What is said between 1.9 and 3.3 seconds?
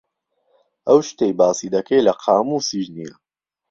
لە قامووسیش نییە.